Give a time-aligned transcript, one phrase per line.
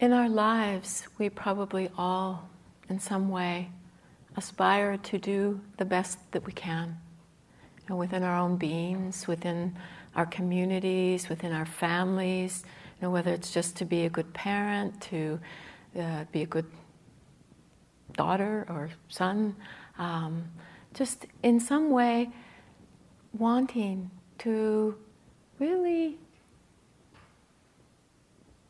[0.00, 2.48] In our lives, we probably all,
[2.88, 3.70] in some way,
[4.36, 6.96] aspire to do the best that we can.
[7.88, 9.76] Know, within our own beings, within
[10.14, 15.00] our communities, within our families, you know, whether it's just to be a good parent,
[15.00, 15.40] to
[15.98, 16.66] uh, be a good
[18.12, 19.56] daughter or son,
[19.98, 20.44] um,
[20.94, 22.30] just in some way
[23.32, 24.94] wanting to
[25.58, 26.18] really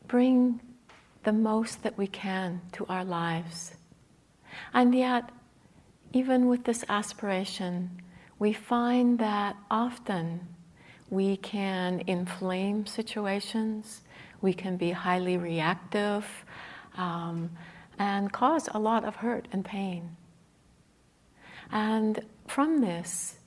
[0.07, 0.59] bring
[1.29, 3.75] the most that we can to our lives.
[4.73, 5.29] And yet,
[6.11, 8.01] even with this aspiration,
[8.39, 10.39] we find that often
[11.11, 14.01] we can inflame situations,
[14.41, 16.25] we can be highly reactive,
[16.97, 17.51] um,
[17.99, 20.17] and cause a lot of hurt and pain.
[21.71, 23.37] And from this,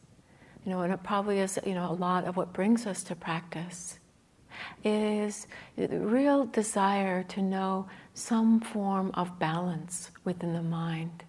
[0.65, 3.17] you know, and it probably is, you know, a lot of what brings us to
[3.17, 3.99] practice
[4.85, 11.25] is the real desire to know some form of balance within the mind.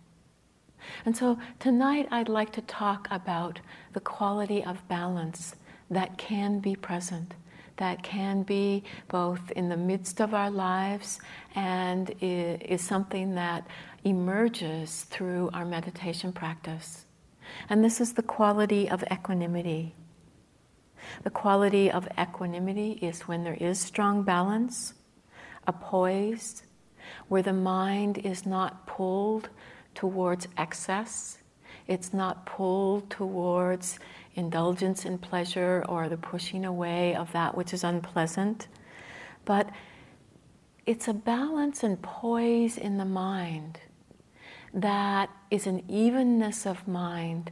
[1.05, 3.59] And so tonight I'd like to talk about
[3.93, 5.55] the quality of balance
[5.89, 7.35] that can be present,
[7.77, 11.19] that can be both in the midst of our lives
[11.55, 13.65] and is something that
[14.03, 17.05] emerges through our meditation practice.
[17.69, 19.95] And this is the quality of equanimity.
[21.23, 24.93] The quality of equanimity is when there is strong balance,
[25.67, 26.63] a poise,
[27.27, 29.49] where the mind is not pulled
[29.95, 31.39] towards excess,
[31.87, 33.99] it's not pulled towards
[34.35, 38.67] indulgence in pleasure or the pushing away of that which is unpleasant,
[39.45, 39.69] but
[40.85, 43.79] it's a balance and poise in the mind
[44.73, 47.51] that is an evenness of mind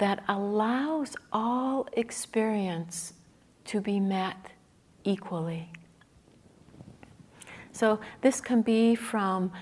[0.00, 3.12] that allows all experience
[3.66, 4.36] to be met
[5.04, 5.68] equally.
[7.72, 9.52] So, this can be from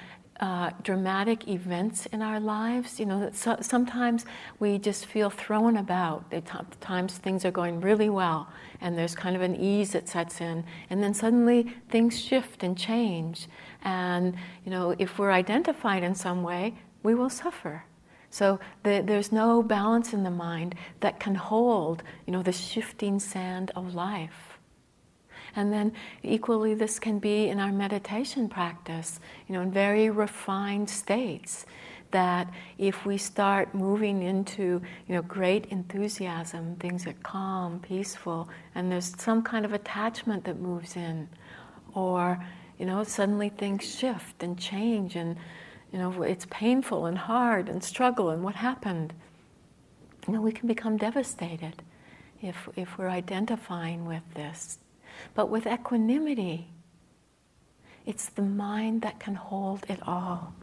[0.41, 3.01] uh, dramatic events in our lives.
[3.01, 4.27] You know, so, sometimes
[4.61, 6.25] we just feel thrown about.
[6.33, 6.47] At
[6.81, 8.49] times things are going really well,
[8.81, 12.79] and there's kind of an ease that sets in, and then suddenly things shift and
[12.79, 13.49] change.
[13.83, 17.85] And you know, if we're identified in some way, we will suffer.
[18.31, 23.19] So the, there's no balance in the mind that can hold, you know, the shifting
[23.19, 24.59] sand of life.
[25.57, 29.19] And then equally, this can be in our meditation practice,
[29.49, 31.67] you know, in very refined states.
[32.11, 38.91] That if we start moving into, you know, great enthusiasm, things are calm, peaceful, and
[38.91, 41.29] there's some kind of attachment that moves in,
[41.95, 42.43] or,
[42.79, 45.37] you know, suddenly things shift and change and
[45.93, 49.15] you know, it's painful and hard and struggle and what happened.
[50.27, 51.83] You know, we can become devastated
[52.43, 54.79] if, if we're identifying with this.
[55.35, 56.69] But with equanimity,
[58.05, 60.55] it's the mind that can hold it all.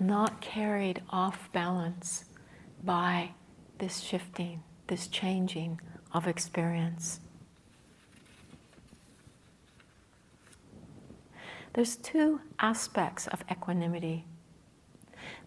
[0.00, 2.24] Not carried off balance
[2.82, 3.32] by
[3.78, 5.80] this shifting, this changing
[6.12, 7.20] of experience.
[11.74, 14.26] There's two aspects of equanimity.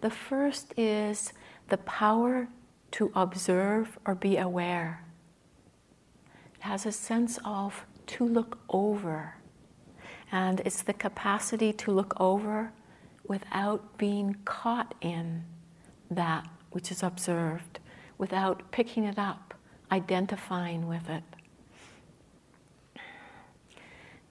[0.01, 1.33] The first is
[1.69, 2.47] the power
[2.91, 5.05] to observe or be aware.
[6.55, 9.35] It has a sense of to look over.
[10.31, 12.71] And it's the capacity to look over
[13.27, 15.43] without being caught in
[16.09, 17.79] that which is observed,
[18.17, 19.53] without picking it up,
[19.91, 21.23] identifying with it.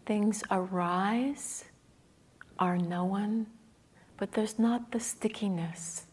[0.07, 1.65] Things arise
[2.59, 3.47] are known,
[4.17, 6.07] but there's not the stickiness.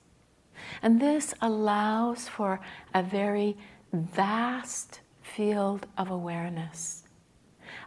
[0.82, 2.60] And this allows for
[2.94, 3.58] a very
[3.94, 7.04] vast field of awareness,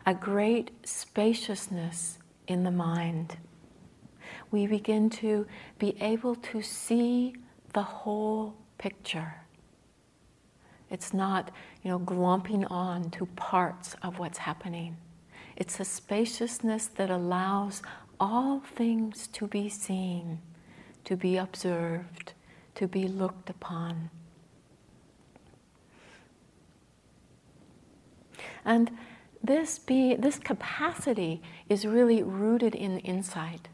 [0.07, 3.37] a great spaciousness in the mind.
[4.51, 5.47] We begin to
[5.79, 7.35] be able to see
[7.73, 9.35] the whole picture.
[10.91, 11.51] It's not,
[11.83, 14.97] you know, glomping on to parts of what's happening.
[15.57, 17.83] It's a spaciousness that allows
[18.21, 20.41] all things to be seen,
[21.05, 22.33] to be observed,
[22.75, 24.11] to be looked upon.
[28.65, 28.91] And
[29.43, 33.69] this be this capacity is really rooted in insight.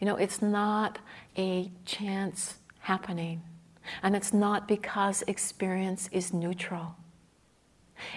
[0.00, 0.98] You know, it's not
[1.36, 3.42] a chance happening.
[4.02, 6.96] And it's not because experience is neutral.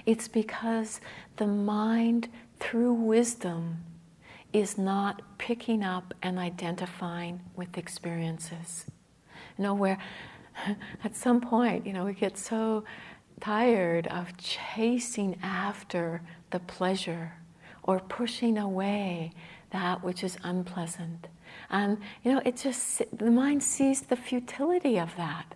[0.06, 1.02] It's because
[1.38, 2.30] the mind,
[2.60, 3.84] through wisdom,
[4.60, 8.86] is not picking up and identifying with experiences.
[9.58, 9.98] You know, where
[11.04, 12.86] at some point, you know, we get so
[13.42, 16.22] tired of chasing after
[16.52, 17.34] the pleasure
[17.84, 19.34] or pushing away
[19.72, 21.28] that which is unpleasant.
[21.70, 25.54] And, you know, it just, the mind sees the futility of that.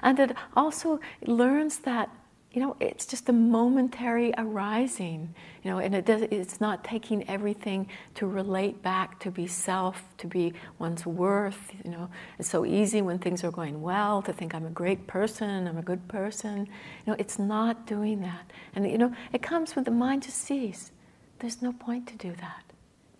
[0.00, 2.08] And it also learns that
[2.52, 7.28] you know, it's just a momentary arising, you know, and it does, it's not taking
[7.28, 12.08] everything to relate back to be self, to be one's worth, you know.
[12.38, 15.76] It's so easy when things are going well to think I'm a great person, I'm
[15.76, 16.60] a good person.
[16.60, 18.50] You know, it's not doing that.
[18.74, 20.92] And, you know, it comes when the mind just sees
[21.40, 22.64] there's no point to do that.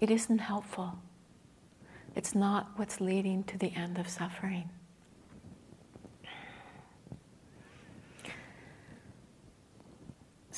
[0.00, 0.98] It isn't helpful.
[2.16, 4.70] It's not what's leading to the end of suffering.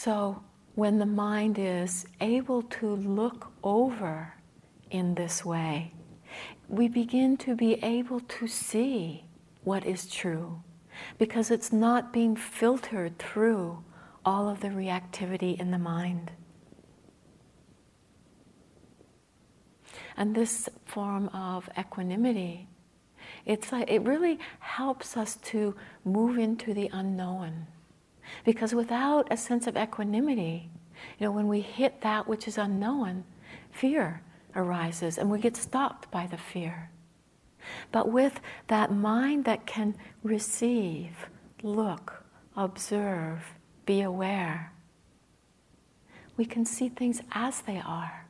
[0.02, 0.42] So,
[0.76, 4.32] when the mind is able to look over
[4.90, 5.92] in this way,
[6.70, 9.26] we begin to be able to see
[9.62, 10.62] what is true
[11.18, 13.84] because it's not being filtered through
[14.24, 16.30] all of the reactivity in the mind.
[20.16, 22.68] And this form of equanimity,
[23.44, 25.76] it's like, it really helps us to
[26.06, 27.66] move into the unknown.
[28.44, 30.70] Because without a sense of equanimity,
[31.18, 33.24] you know, when we hit that which is unknown,
[33.70, 34.22] fear
[34.54, 36.90] arises and we get stopped by the fear.
[37.92, 41.28] But with that mind that can receive,
[41.62, 42.24] look,
[42.56, 43.54] observe,
[43.86, 44.72] be aware,
[46.36, 48.26] we can see things as they are.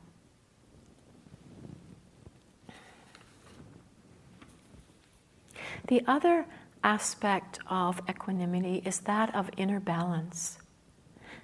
[5.87, 6.45] The other
[6.83, 10.57] aspect of equanimity is that of inner balance.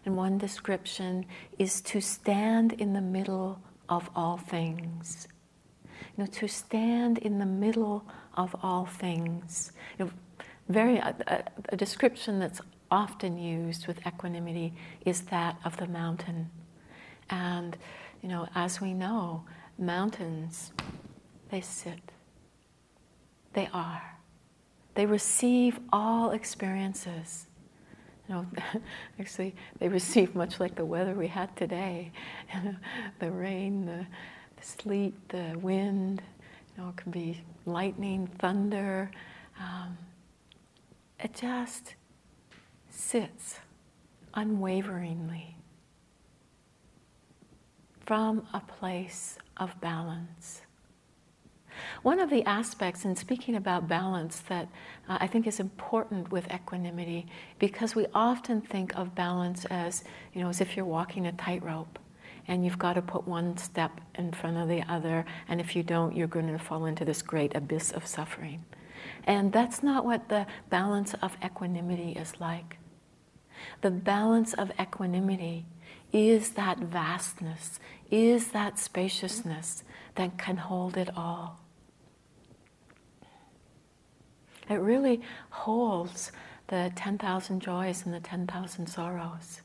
[0.06, 1.26] And one description
[1.60, 5.28] is to stand in the middle of all things.
[6.16, 8.06] You know, to stand in the middle
[8.36, 9.72] of all things.
[9.98, 10.12] You know,
[10.70, 14.74] very a, a, a description that's often used with equanimity
[15.06, 16.50] is that of the mountain.
[17.30, 17.78] And
[18.22, 19.44] you know, as we know,
[19.78, 20.72] mountains
[21.50, 22.12] they sit.
[23.54, 24.17] They are.
[24.98, 27.46] They receive all experiences.
[28.28, 28.48] You know,
[29.20, 32.12] actually, they receive much like the weather we had today
[33.20, 34.08] the rain, the,
[34.56, 36.24] the, sleet, the wind.
[36.76, 39.12] You know, it can be lightning, thunder.
[39.60, 40.00] Um,
[41.20, 41.94] it just
[42.90, 43.60] sits
[44.34, 45.58] unwaveringly
[48.04, 50.64] from a place of balance.
[52.04, 54.68] One of the aspects in speaking about balance that
[55.08, 57.28] uh, I think is important with equanimity,
[57.60, 60.04] because we often think of balance as,
[60.34, 62.00] you know, as if you're walking a tightrope
[62.48, 65.84] and you've got to put one step in front of the other, and if you
[65.84, 68.64] don't, you're going to fall into this great abyss of suffering.
[69.26, 72.78] And that's not what the balance of equanimity is like.
[73.82, 75.66] The balance of equanimity
[76.14, 77.80] is that vastness,
[78.10, 79.84] is that spaciousness
[80.16, 81.60] that can hold it all.
[84.70, 86.32] It really holds
[86.68, 89.62] the 10,000 joys and the 10,000 sorrows.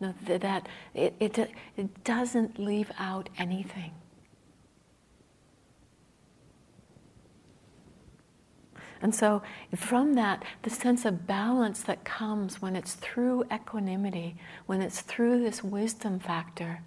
[0.00, 1.38] No, that it, it,
[1.76, 3.92] it doesn't leave out anything.
[9.04, 9.42] And so,
[9.76, 15.40] from that, the sense of balance that comes when it's through equanimity, when it's through
[15.42, 16.80] this wisdom factor,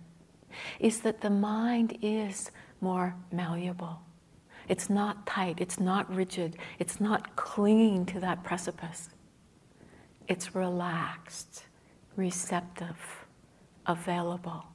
[0.80, 2.50] is that the mind is
[2.81, 4.02] more malleable.
[4.68, 9.09] It's not tight, it's not rigid, it's not clinging to that precipice.
[10.28, 11.64] It's relaxed,
[12.18, 13.26] receptive,
[13.86, 14.66] available.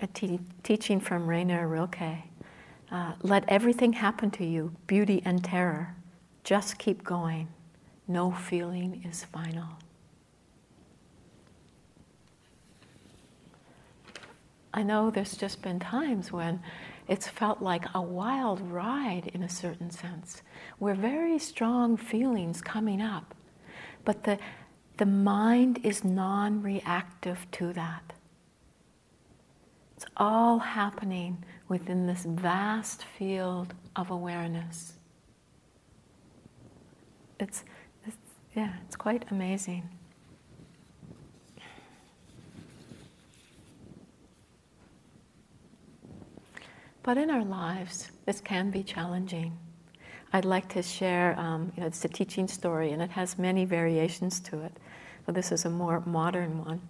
[0.00, 2.24] A te- teaching from Rainer Rilke.
[2.90, 5.94] Uh, let everything happen to you, beauty and terror.
[6.42, 7.46] Just keep going.
[8.08, 9.68] No feeling is final.
[14.74, 16.60] I know there's just been times when
[17.08, 20.42] it's felt like a wild ride in a certain sense,
[20.78, 23.34] where very strong feelings coming up,
[24.04, 24.38] but the,
[24.96, 28.12] the mind is non reactive to that.
[29.96, 34.94] It's all happening within this vast field of awareness.
[37.38, 37.64] It's,
[38.06, 38.16] it's
[38.54, 39.88] yeah, it's quite amazing.
[47.02, 49.58] But in our lives, this can be challenging.
[50.32, 53.64] I'd like to share, um, you know, it's a teaching story and it has many
[53.64, 54.72] variations to it.
[55.26, 56.80] But this is a more modern one.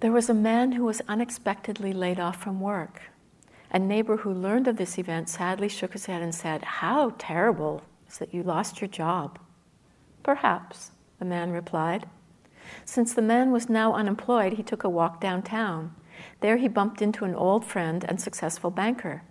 [0.00, 3.02] There was a man who was unexpectedly laid off from work.
[3.72, 7.82] A neighbor who learned of this event sadly shook his head and said, How terrible
[8.08, 9.38] is that you lost your job.
[10.22, 12.06] Perhaps, the man replied.
[12.84, 15.94] Since the man was now unemployed, he took a walk downtown.
[16.40, 19.22] There he bumped into an old friend and successful banker.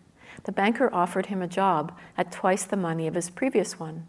[0.43, 4.07] The banker offered him a job at twice the money of his previous one.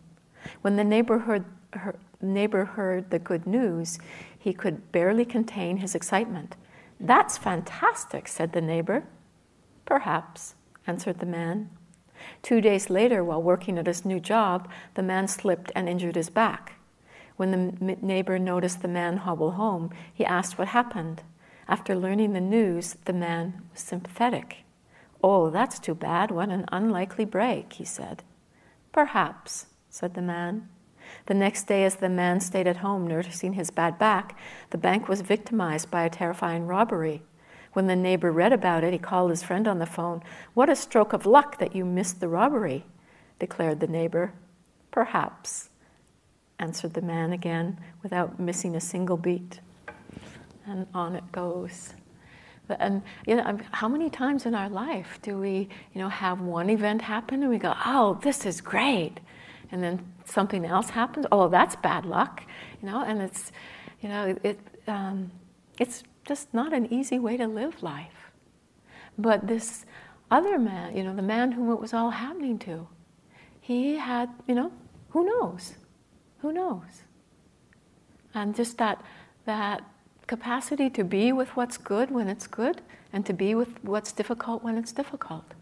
[0.62, 3.98] When the neighbor heard, her, neighbor heard the good news,
[4.38, 6.56] he could barely contain his excitement.
[6.98, 9.04] That's fantastic, said the neighbor.
[9.84, 10.54] Perhaps,
[10.86, 11.70] answered the man.
[12.42, 16.30] Two days later, while working at his new job, the man slipped and injured his
[16.30, 16.74] back.
[17.36, 21.22] When the neighbor noticed the man hobble home, he asked what happened.
[21.68, 24.64] After learning the news, the man was sympathetic.
[25.22, 26.30] Oh, that's too bad.
[26.30, 28.22] What an unlikely break, he said.
[28.92, 30.68] Perhaps, said the man.
[31.26, 34.38] The next day, as the man stayed at home nursing his bad back,
[34.70, 37.22] the bank was victimized by a terrifying robbery.
[37.72, 40.22] When the neighbor read about it, he called his friend on the phone.
[40.54, 42.86] What a stroke of luck that you missed the robbery,
[43.38, 44.32] declared the neighbor.
[44.90, 45.68] Perhaps,
[46.58, 49.60] answered the man again, without missing a single beat.
[50.66, 51.94] And on it goes.
[52.68, 56.68] And you know, how many times in our life do we, you know, have one
[56.68, 59.20] event happen and we go, "Oh, this is great,"
[59.70, 61.26] and then something else happens.
[61.30, 62.42] Oh, that's bad luck,
[62.82, 63.02] you know.
[63.02, 63.52] And it's,
[64.00, 64.58] you know, it,
[64.88, 65.30] um,
[65.78, 68.32] it's just not an easy way to live life.
[69.16, 69.86] But this
[70.30, 72.88] other man, you know, the man whom it was all happening to,
[73.60, 74.72] he had, you know,
[75.10, 75.74] who knows,
[76.38, 77.04] who knows,
[78.34, 79.02] and just that
[79.44, 79.84] that
[80.26, 84.62] capacity to be with what's good when it's good and to be with what's difficult
[84.62, 85.54] when it's difficult.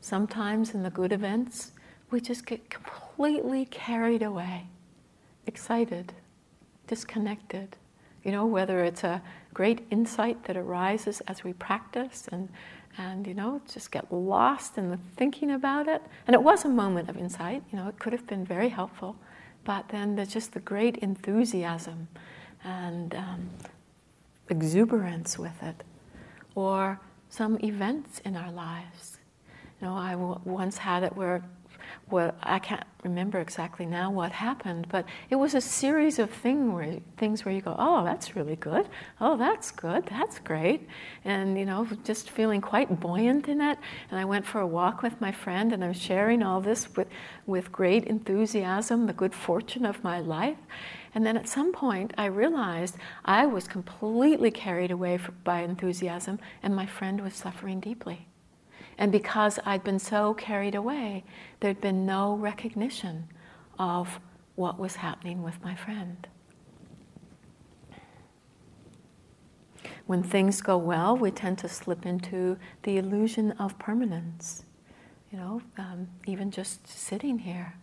[0.00, 1.72] Sometimes in the good events,
[2.12, 4.68] we just get completely carried away,
[5.46, 6.12] excited,
[6.86, 7.76] disconnected.
[8.22, 9.20] You know, whether it's a
[9.52, 12.48] great insight that arises as we practice and
[12.98, 16.02] and you know just get lost in the thinking about it.
[16.26, 19.16] And it was a moment of insight you know it could have been very helpful
[19.64, 22.08] but then there's just the great enthusiasm
[22.64, 23.50] and um,
[24.48, 25.82] exuberance with it
[26.54, 29.18] or some events in our lives.
[29.80, 31.42] You know I w- once had it where
[32.08, 36.72] well, I can't remember exactly now what happened, but it was a series of thing
[36.72, 38.88] where, things where you go, oh, that's really good.
[39.20, 40.06] Oh, that's good.
[40.06, 40.88] That's great.
[41.24, 43.78] And, you know, just feeling quite buoyant in it.
[44.10, 47.08] And I went for a walk with my friend, and I'm sharing all this with,
[47.44, 50.58] with great enthusiasm, the good fortune of my life.
[51.12, 56.76] And then at some point, I realized I was completely carried away by enthusiasm, and
[56.76, 58.28] my friend was suffering deeply.
[58.98, 61.24] And because I'd been so carried away,
[61.60, 63.28] there'd been no recognition
[63.78, 64.20] of
[64.54, 66.26] what was happening with my friend.
[70.06, 74.64] When things go well, we tend to slip into the illusion of permanence.
[75.32, 77.74] You know, um, even just sitting here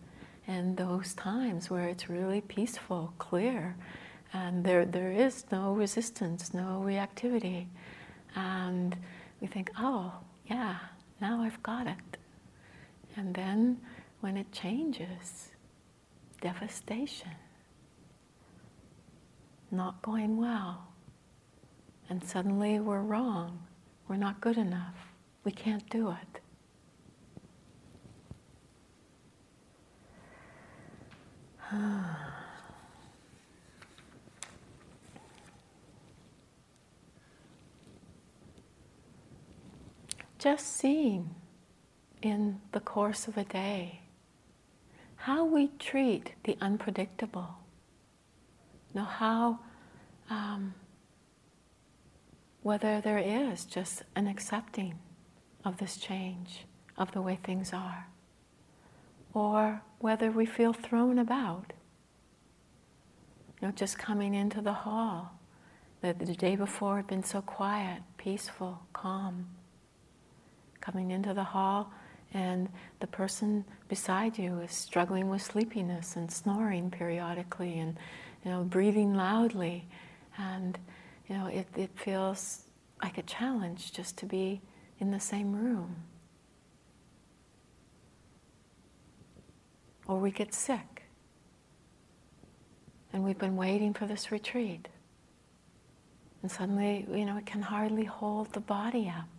[0.47, 3.75] and those times where it's really peaceful, clear,
[4.33, 7.67] and there, there is no resistance, no reactivity.
[8.35, 8.95] And
[9.39, 10.13] we think, oh,
[10.47, 10.77] yeah,
[11.23, 12.17] now I've got it.
[13.15, 13.79] And then
[14.19, 15.51] when it changes,
[16.41, 17.31] devastation,
[19.71, 20.89] not going well.
[22.09, 23.57] And suddenly we're wrong.
[24.09, 24.95] We're not good enough.
[25.45, 26.41] We can't do it.
[40.43, 41.33] just seeing
[42.21, 44.01] in the course of a day
[45.15, 47.47] how we treat the unpredictable.
[48.93, 49.59] Know how,
[50.29, 50.73] um,
[52.61, 54.99] whether there is just an accepting
[55.63, 56.65] of this change,
[56.97, 58.07] of the way things are,
[59.33, 61.71] or whether we feel thrown about.
[63.61, 65.39] You know, just coming into the hall,
[66.01, 69.47] that the day before had been so quiet, peaceful, calm
[70.83, 71.91] coming into the hall
[72.33, 72.67] and
[72.99, 77.95] the person beside you is struggling with sleepiness and snoring periodically and
[78.43, 79.87] you know breathing loudly.
[80.37, 80.77] And
[81.27, 82.63] you know it, it feels
[83.01, 84.61] like a challenge just to be
[84.99, 85.95] in the same room.
[90.07, 91.03] Or we get sick.
[93.13, 94.87] And we've been waiting for this retreat.
[96.41, 99.32] And suddenly you know it can hardly hold the body up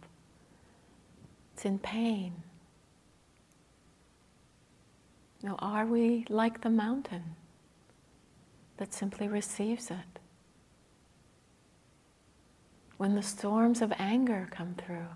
[1.55, 2.43] it's in pain.
[5.43, 7.37] Now, are we like the mountain
[8.77, 10.15] that simply receives it?
[12.97, 15.09] when the storms of anger come through.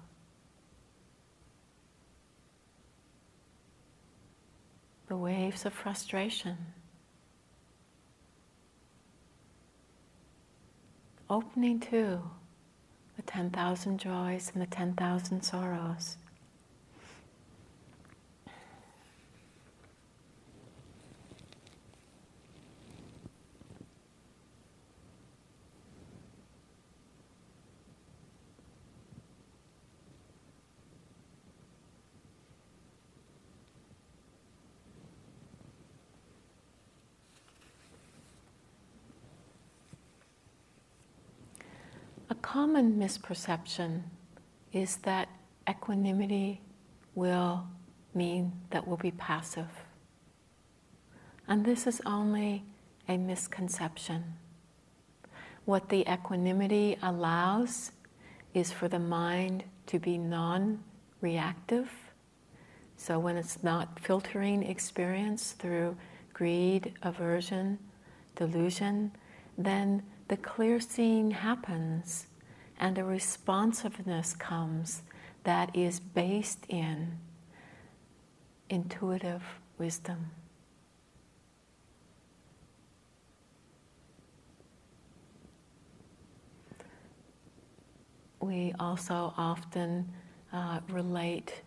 [5.07, 6.57] The waves of frustration.
[11.31, 12.21] Opening to
[13.17, 16.17] the 10,000 joys and the 10,000 sorrows.
[42.35, 44.03] Common misperception
[44.73, 45.29] is that
[45.69, 46.61] equanimity
[47.15, 47.67] will
[48.15, 49.69] mean that we'll be passive.
[51.47, 52.65] And this is only
[53.09, 54.25] a misconception.
[55.65, 57.93] What the equanimity allows
[58.55, 60.83] is for the mind to be non
[61.21, 61.91] reactive.
[62.97, 65.97] So when it's not filtering experience through
[66.33, 67.79] greed, aversion,
[68.37, 69.13] delusion,
[69.57, 72.27] then the clear seeing happens
[72.79, 75.03] and a responsiveness comes
[75.45, 77.19] that is based in
[78.69, 79.43] intuitive
[79.79, 80.31] wisdom.
[88.41, 90.13] We also often
[90.53, 91.63] uh, relate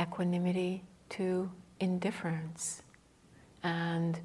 [0.00, 1.50] equanimity to
[1.80, 2.82] indifference,
[3.62, 4.18] and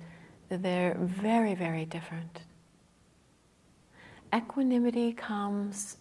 [0.49, 2.41] they're very, very different.
[4.33, 5.97] Equanimity comes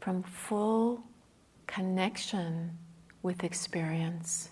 [0.00, 1.02] from full
[1.66, 2.78] connection
[3.22, 4.50] with experience,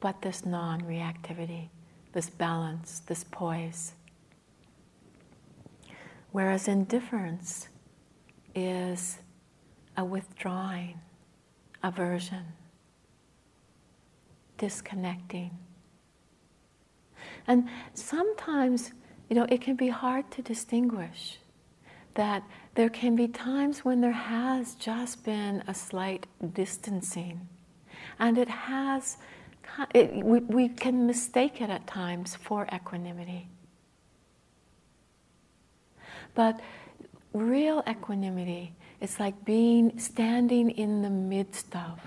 [0.00, 1.68] but this non reactivity,
[2.12, 3.92] this balance, this poise.
[6.32, 7.68] Whereas indifference
[8.54, 9.18] is
[9.96, 11.00] a withdrawing,
[11.82, 12.44] aversion,
[14.56, 15.50] disconnecting.
[17.46, 18.92] And sometimes,
[19.28, 21.38] you know, it can be hard to distinguish
[22.16, 22.42] that
[22.74, 27.48] there can be times when there has just been a slight distancing.
[28.18, 29.16] And it has,
[29.94, 33.48] it, we, we can mistake it at times for equanimity.
[36.34, 36.60] But
[37.32, 42.00] real equanimity is like being standing in the midst of.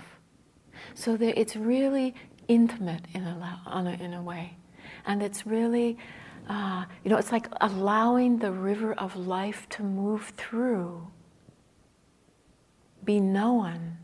[0.94, 2.14] So that it's really
[2.48, 4.56] intimate in a, in a way.
[5.06, 5.98] And it's really
[6.50, 11.06] uh, you know, it's like allowing the river of life to move through,
[13.04, 13.98] be known,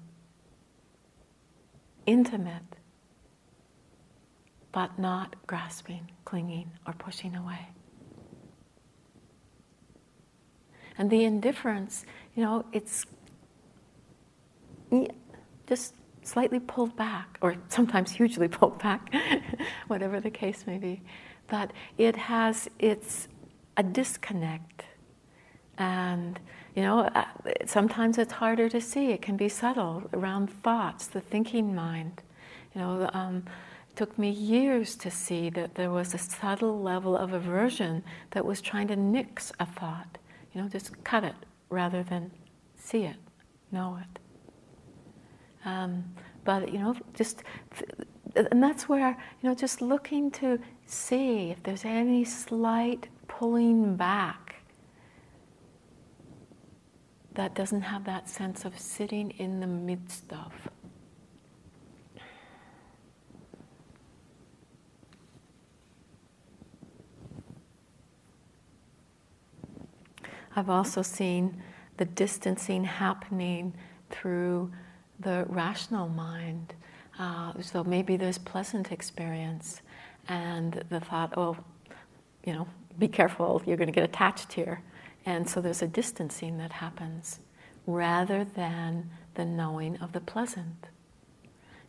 [2.06, 2.76] intimate,
[4.70, 7.66] but not grasping, clinging, or pushing away.
[10.98, 12.06] And the indifference,
[12.36, 13.06] you know, it's
[15.66, 19.12] just slightly pulled back, or sometimes hugely pulled back,
[19.88, 21.02] whatever the case may be
[21.48, 23.28] but it has it's
[23.76, 24.84] a disconnect.
[25.78, 26.38] And
[26.74, 27.24] you know uh,
[27.66, 29.10] sometimes it's harder to see.
[29.10, 32.22] It can be subtle around thoughts the thinking mind.
[32.74, 33.44] You know um,
[33.90, 38.44] it took me years to see that there was a subtle level of aversion that
[38.44, 40.18] was trying to nix a thought
[40.52, 41.34] you know just cut it
[41.70, 42.30] rather than
[42.76, 43.16] see it
[43.72, 44.18] know it.
[45.64, 46.04] Um,
[46.44, 47.42] but you know just
[48.34, 49.10] and that's where
[49.42, 54.62] you know just looking to see if there's any slight pulling back
[57.34, 60.52] that doesn't have that sense of sitting in the midst of.
[70.58, 71.62] I've also seen
[71.98, 73.74] the distancing happening
[74.08, 74.72] through
[75.20, 76.74] the rational mind.
[77.18, 79.82] Uh, so maybe there's pleasant experience,
[80.28, 81.56] and the thought, oh,
[82.44, 84.82] you know, be careful, you're going to get attached here.
[85.24, 87.40] And so there's a distancing that happens
[87.86, 90.88] rather than the knowing of the pleasant.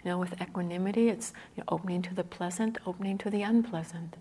[0.04, 4.18] You know, with equanimity, it's you know, opening to the pleasant, opening to the unpleasant.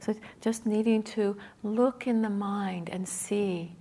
[0.00, 3.76] So just needing to look in the mind and see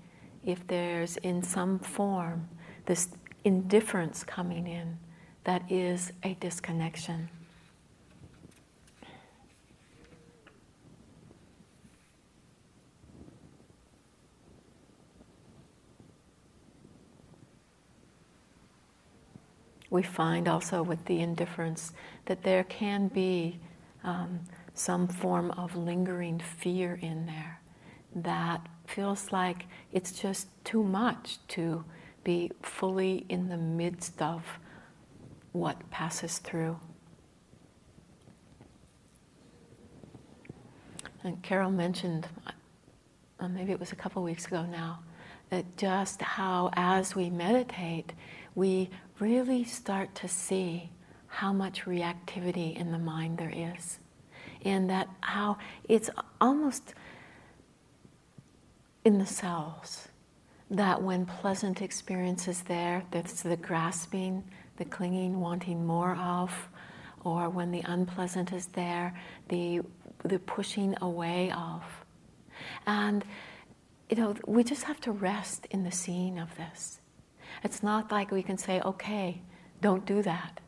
[0.45, 2.47] if there's in some form
[2.85, 3.09] this
[3.43, 4.97] indifference coming in
[5.43, 7.29] that is a disconnection.
[19.89, 21.91] We find also with the indifference
[22.25, 23.59] that there can be
[24.05, 24.39] um,
[24.73, 27.59] some form of lingering fear in there
[28.15, 31.83] that feels like it's just too much to
[32.23, 34.43] be fully in the midst of
[35.51, 36.79] what passes through.
[41.23, 42.27] And Carol mentioned,
[43.39, 44.99] uh, maybe it was a couple weeks ago now,
[45.49, 48.13] that just how as we meditate,
[48.55, 50.89] we really start to see
[51.27, 53.99] how much reactivity in the mind there is.
[54.63, 55.57] And that how
[55.87, 56.93] it's almost
[59.03, 60.07] in the cells
[60.71, 64.43] that when pleasant experience is there, that's the grasping,
[64.77, 66.69] the clinging, wanting more of,
[67.23, 69.13] or when the unpleasant is there,
[69.49, 69.81] the,
[70.23, 71.83] the pushing away of.
[72.87, 73.23] And,
[74.09, 77.01] you know, we just have to rest in the seeing of this.
[77.63, 79.41] It's not like we can say, okay,
[79.81, 80.61] don't do that.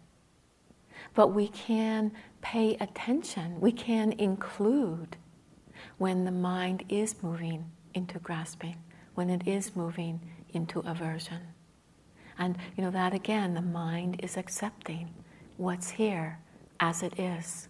[1.16, 2.12] But we can
[2.42, 5.16] pay attention, we can include
[5.98, 8.76] when the mind is moving into grasping,
[9.16, 10.20] when it is moving
[10.54, 11.40] into aversion.
[12.38, 15.14] And you know that again, the mind is accepting
[15.58, 16.40] what's here
[16.80, 17.70] as it is.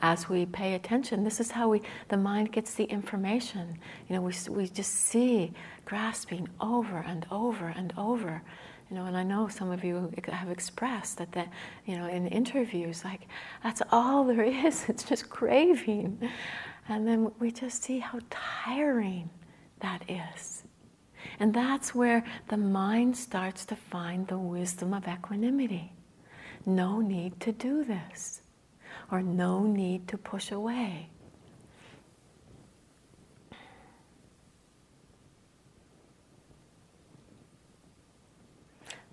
[0.00, 3.78] as we pay attention, this is how we, the mind gets the information.
[4.08, 5.52] You know, we, we just see
[5.84, 8.42] grasping over and over and over.
[8.90, 11.48] You know, and I know some of you have expressed that,
[11.84, 13.28] you know, in interviews, like,
[13.62, 14.84] that's all there is.
[14.88, 16.18] It's just craving.
[16.88, 19.28] And then we just see how tiring
[19.80, 20.62] that is.
[21.38, 25.92] And that's where the mind starts to find the wisdom of equanimity.
[26.64, 28.40] No need to do this
[29.10, 31.10] or no need to push away.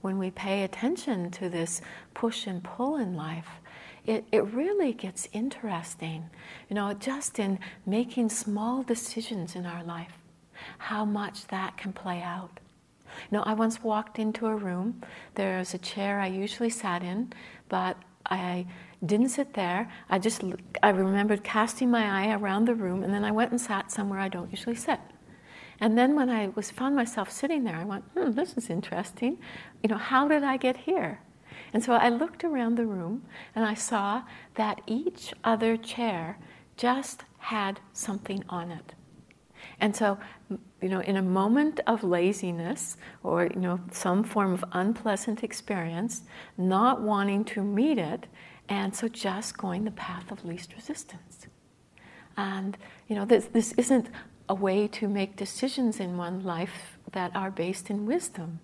[0.05, 1.81] When we pay attention to this
[2.13, 3.59] push and pull in life,
[4.05, 6.29] it, it really gets interesting.
[6.69, 10.19] You know, just in making small decisions in our life,
[10.77, 12.59] how much that can play out.
[13.03, 15.01] You know, I once walked into a room,
[15.33, 17.33] There was a chair I usually sat in,
[17.67, 18.67] but I
[19.03, 19.91] didn't sit there.
[20.07, 20.43] I just
[20.83, 24.19] I remembered casting my eye around the room, and then I went and sat somewhere
[24.19, 24.99] I don't usually sit.
[25.79, 29.37] And then when I was found myself sitting there, I went, "Hmm, this is interesting.
[29.83, 31.19] You know, how did I get here?"
[31.73, 34.23] And so I looked around the room, and I saw
[34.55, 36.37] that each other chair
[36.77, 38.93] just had something on it.
[39.79, 40.17] And so,
[40.81, 46.23] you know, in a moment of laziness or, you know, some form of unpleasant experience,
[46.57, 48.27] not wanting to meet it,
[48.69, 51.47] and so just going the path of least resistance.
[52.37, 54.09] And, you know, this, this isn't
[54.47, 58.59] a way to make decisions in one life that are based in wisdom.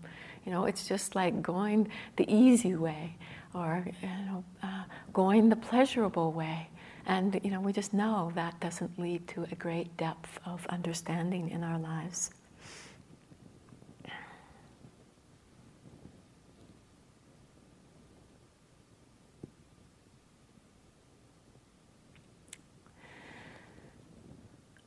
[0.46, 3.15] You know, it's just like going the easy way
[3.54, 6.70] or, you know, uh, going the pleasurable way.
[7.06, 11.50] And, you know, we just know that doesn't lead to a great depth of understanding
[11.50, 12.32] in our lives.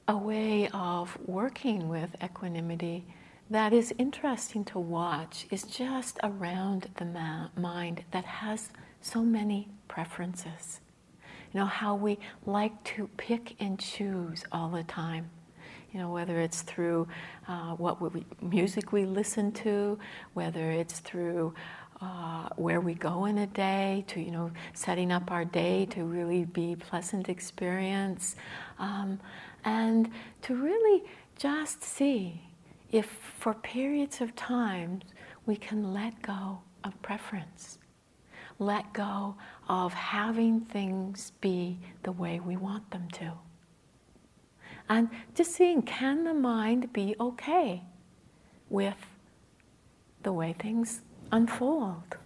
[0.06, 3.06] A way of working with equanimity
[3.50, 9.68] that is interesting to watch is just around the ma- mind that has so many
[9.86, 10.80] preferences.
[11.52, 15.30] You know, how we like to pick and choose all the time.
[15.92, 17.06] You know, whether it's through
[17.46, 19.98] uh, what we, music we listen to,
[20.32, 21.54] whether it's through
[22.00, 26.04] uh, where we go in a day, to you know, setting up our day to
[26.04, 28.36] really be pleasant experience.
[28.78, 29.20] Um,
[29.64, 30.10] and
[30.42, 31.04] to really
[31.36, 32.42] just see
[32.92, 33.06] if
[33.38, 35.00] for periods of time
[35.46, 37.78] we can let go of preference,
[38.58, 39.34] let go
[39.68, 43.32] of having things be the way we want them to.
[44.88, 47.82] And just seeing can the mind be okay
[48.68, 49.06] with
[50.22, 51.00] the way things
[51.32, 52.16] unfold?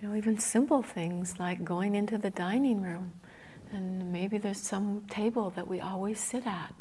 [0.00, 3.12] You know, even simple things like going into the dining room
[3.72, 6.74] and maybe there's some table that we always sit at.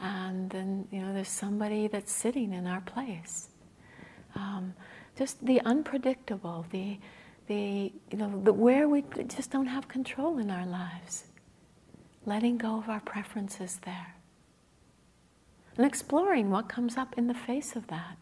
[0.00, 3.48] And then, you know, there's somebody that's sitting in our place.
[4.34, 4.74] Um,
[5.16, 6.98] just the unpredictable, the,
[7.46, 11.24] the, you know, the, where we just don't have control in our lives.
[12.26, 14.14] Letting go of our preferences there.
[15.76, 18.16] And exploring what comes up in the face of that.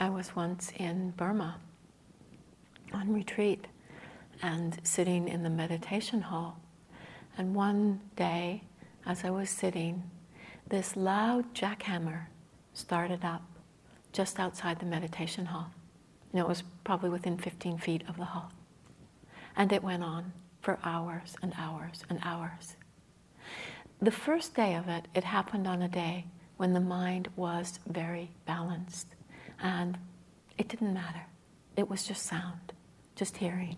[0.00, 1.56] I was once in Burma
[2.92, 3.66] on retreat
[4.42, 6.60] and sitting in the meditation hall.
[7.36, 8.62] And one day,
[9.04, 10.08] as I was sitting,
[10.68, 12.26] this loud jackhammer
[12.74, 13.42] started up
[14.12, 15.70] just outside the meditation hall.
[16.32, 18.52] Know, it was probably within 15 feet of the hall.
[19.56, 22.76] And it went on for hours and hours and hours.
[24.00, 28.30] The first day of it, it happened on a day when the mind was very
[28.46, 29.08] balanced.
[29.60, 29.98] And
[30.56, 31.26] it didn't matter.
[31.76, 32.72] It was just sound,
[33.14, 33.76] just hearing.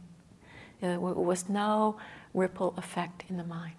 [0.81, 1.97] There was no
[2.33, 3.75] ripple effect in the mind.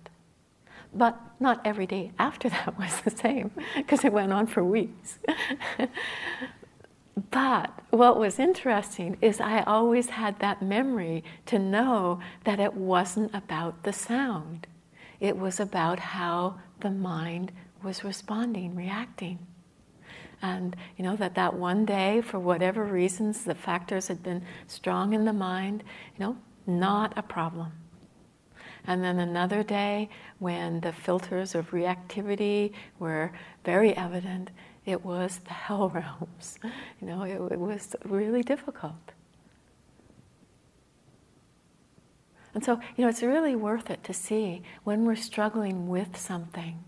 [0.93, 5.19] But not every day after that was the same, because it went on for weeks.
[7.31, 13.33] but what was interesting is I always had that memory to know that it wasn't
[13.33, 14.67] about the sound,
[15.19, 17.51] it was about how the mind
[17.83, 19.39] was responding, reacting.
[20.41, 25.13] And you know that that one day, for whatever reasons, the factors had been strong
[25.13, 25.83] in the mind.
[26.17, 27.73] You know, not a problem.
[28.85, 33.31] And then another day, when the filters of reactivity were
[33.63, 34.49] very evident,
[34.85, 36.57] it was the hell realms.
[36.99, 39.13] You know, it, it was really difficult.
[42.53, 46.83] And so, you know, it's really worth it to see when we're struggling with something,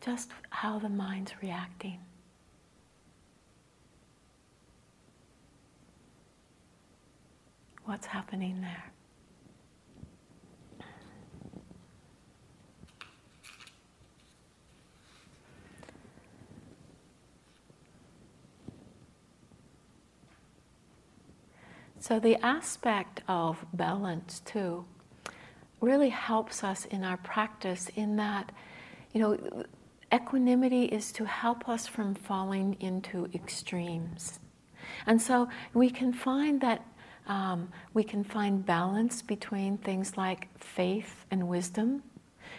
[0.00, 1.98] just how the mind's reacting.
[7.84, 8.92] What's happening there?
[22.00, 24.84] So, the aspect of balance, too,
[25.80, 28.52] really helps us in our practice in that,
[29.12, 29.64] you know,
[30.12, 34.40] equanimity is to help us from falling into extremes.
[35.06, 36.84] And so we can find that
[37.26, 42.02] um, we can find balance between things like faith and wisdom.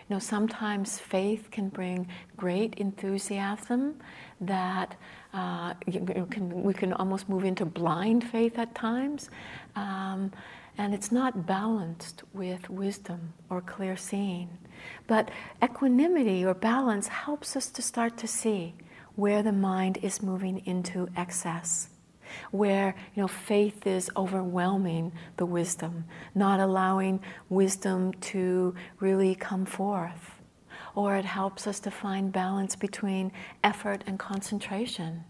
[0.08, 2.08] You know, sometimes faith can bring
[2.38, 3.96] great enthusiasm
[4.42, 4.96] that
[5.34, 9.30] uh, can, we can almost move into blind faith at times.
[9.76, 10.32] Um,
[10.80, 14.50] and it's not balanced with wisdom or clear seeing.
[15.08, 15.30] But
[15.62, 18.76] equanimity or balance helps us to start to see
[19.15, 21.89] where the mind is moving into excess,
[22.52, 30.39] where you know faith is overwhelming the wisdom, not allowing wisdom to really come forth
[30.96, 33.32] or it helps us to find balance between
[33.63, 35.24] effort and concentration,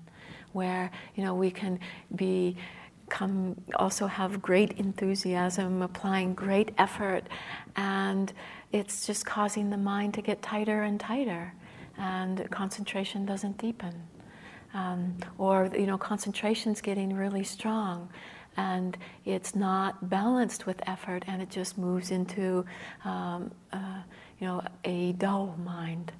[0.53, 1.79] where you know we can
[2.15, 2.55] be
[3.09, 7.23] come also have great enthusiasm, applying great effort,
[7.75, 8.31] and
[8.71, 11.53] it's just causing the mind to get tighter and tighter,
[11.97, 13.93] and concentration doesn't deepen.
[14.73, 18.09] Um, or you know, concentration's getting really strong,
[18.57, 22.65] and it's not balanced with effort, and it just moves into
[23.03, 24.01] um, uh,
[24.39, 26.11] you know, a dull mind.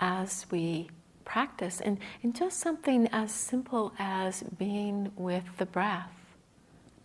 [0.00, 0.90] As we
[1.24, 6.12] practice, and, and just something as simple as being with the breath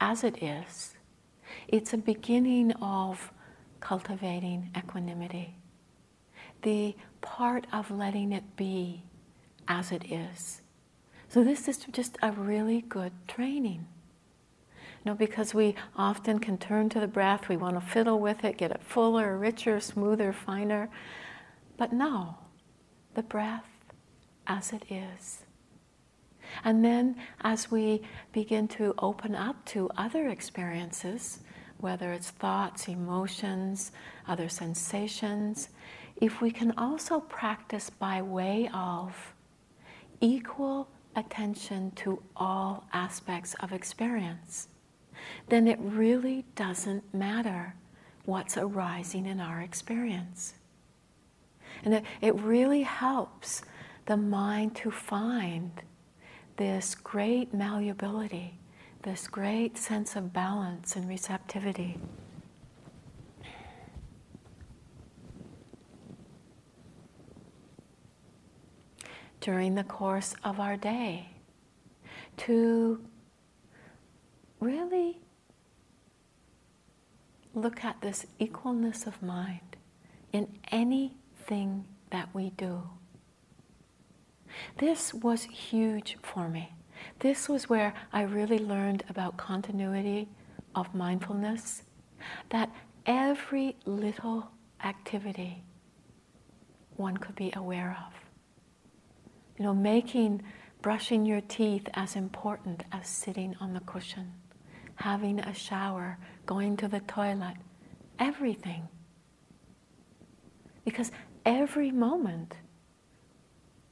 [0.01, 0.95] as it is,
[1.67, 3.31] it's a beginning of
[3.79, 5.55] cultivating equanimity.
[6.63, 9.03] The part of letting it be
[9.67, 10.61] as it is
[11.29, 13.85] so this is just a really good training.
[15.05, 18.43] You know, because we often can turn to the breath, we want to fiddle with
[18.43, 20.89] it, get it fuller, richer, smoother, finer.
[21.77, 22.35] But no,
[23.19, 23.67] the breath
[24.47, 25.43] as it is.
[26.63, 28.01] And then as we
[28.31, 31.41] begin to open up to other experiences,
[31.79, 33.91] whether it's thoughts, emotions,
[34.25, 35.67] other sensations,
[36.21, 39.33] if we can also practice by way of
[40.21, 44.69] equal attention to all aspects of experience,
[45.49, 47.75] then it really doesn't matter
[48.23, 50.53] what's arising in our experience.
[51.83, 53.61] And it, really helps
[54.05, 55.71] the mind to find
[56.57, 58.59] this great malleability,
[59.03, 61.97] this great sense of balance and receptivity.
[69.41, 71.29] during the course of our day
[72.37, 73.01] to
[74.59, 75.19] really
[77.53, 79.75] look at this equalness of mind
[80.33, 80.47] in
[82.11, 82.83] that we do.
[84.77, 86.73] This was huge for me.
[87.19, 90.29] This was where I really learned about continuity
[90.75, 91.83] of mindfulness
[92.49, 92.69] that
[93.05, 94.51] every little
[94.83, 95.63] activity
[96.97, 98.13] one could be aware of.
[99.57, 100.43] You know, making
[100.81, 104.33] brushing your teeth as important as sitting on the cushion,
[104.95, 107.55] having a shower, going to the toilet,
[108.19, 108.87] everything.
[110.85, 111.11] Because
[111.45, 112.55] every moment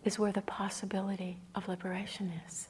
[0.04, 2.70] is where the possibility of liberation is.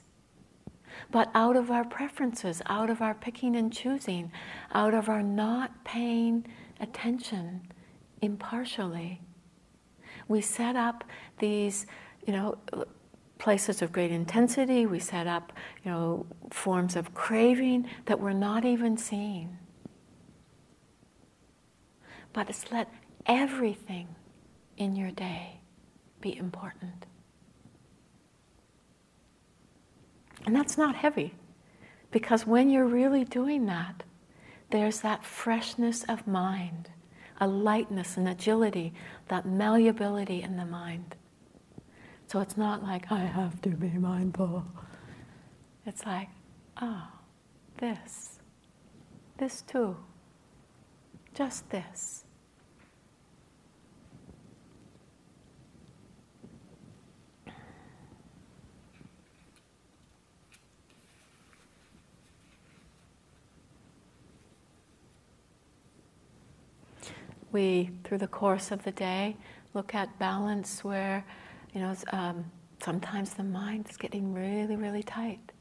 [1.12, 4.32] But out of our preferences, out of our picking and choosing,
[4.74, 6.48] out of our not paying
[6.80, 7.62] attention
[8.22, 9.22] impartially,
[10.28, 11.04] we set up
[11.40, 11.86] these,
[12.26, 12.58] you know,
[13.38, 14.86] places of great intensity.
[14.86, 19.58] We set up, you know, forms of craving that we're not even seeing.
[22.34, 22.92] But it's let
[23.26, 24.08] everything
[24.78, 25.60] in your day
[26.22, 27.06] be important.
[30.46, 31.34] And that's not heavy,
[32.12, 34.04] because when you're really doing that,
[34.70, 36.90] there's that freshness of mind,
[37.40, 38.94] a lightness and agility,
[39.28, 41.16] that malleability in the mind.
[42.28, 44.66] So it's not like, I have to be mindful.
[45.86, 46.30] It's like,
[46.82, 47.08] oh,
[47.78, 48.40] this,
[49.38, 49.96] this too,
[51.34, 52.26] just this.
[67.52, 69.36] We, through the course of the day,
[69.74, 71.26] look at balance where,
[71.74, 72.46] you know, um,
[72.84, 75.52] sometimes the mind is getting really, really tight.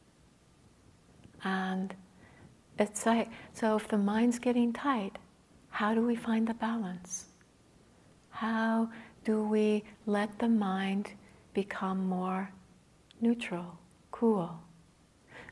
[1.44, 1.94] And
[2.78, 5.18] it's like, so if the mind's getting tight,
[5.70, 7.26] how do we find the balance?
[8.30, 8.90] How
[9.24, 11.12] do we let the mind
[11.54, 12.50] become more
[13.20, 13.78] neutral,
[14.10, 14.58] cool?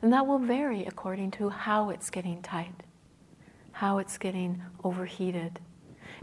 [0.01, 2.83] And that will vary according to how it's getting tight,
[3.71, 5.59] how it's getting overheated.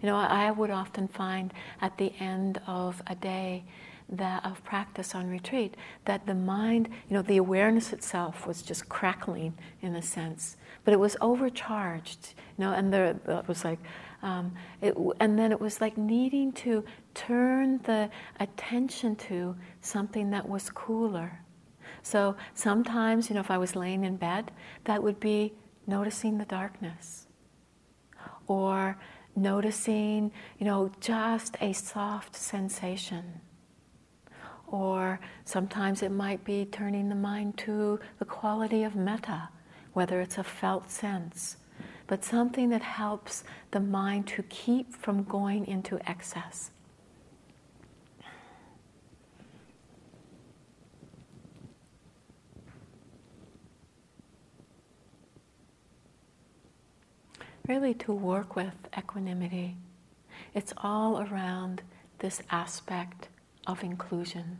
[0.00, 3.64] You know, I would often find at the end of a day
[4.08, 5.74] that of practice on retreat
[6.04, 10.92] that the mind, you know, the awareness itself was just crackling in a sense, but
[10.92, 13.78] it was overcharged, you know, and there it was like,
[14.22, 14.52] um,
[14.82, 20.68] it, and then it was like needing to turn the attention to something that was
[20.70, 21.40] cooler.
[22.02, 24.50] So sometimes, you know, if I was laying in bed,
[24.84, 25.54] that would be
[25.86, 27.26] noticing the darkness,
[28.46, 28.98] or
[29.34, 33.40] noticing, you know, just a soft sensation.
[34.66, 39.50] Or sometimes it might be turning the mind to the quality of metta,
[39.92, 41.58] whether it's a felt sense,
[42.06, 46.70] but something that helps the mind to keep from going into excess.
[57.72, 59.74] Really to work with equanimity.
[60.52, 61.80] It's all around
[62.18, 63.28] this aspect
[63.66, 64.58] of inclusion.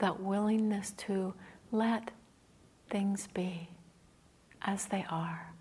[0.00, 1.32] That willingness to
[1.72, 2.10] let
[2.90, 3.70] things be
[4.60, 5.54] as they are.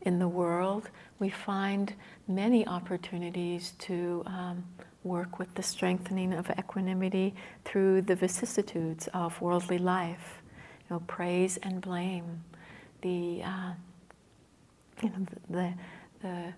[0.00, 1.94] In the world, we find
[2.26, 4.64] many opportunities to um,
[5.06, 10.42] work with the strengthening of equanimity through the vicissitudes of worldly life,
[10.88, 12.44] you know, praise and blame,
[13.02, 13.72] the uh,
[15.02, 15.74] you know the,
[16.22, 16.54] the